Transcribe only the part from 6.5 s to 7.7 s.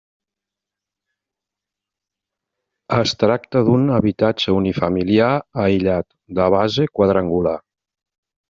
base quadrangular.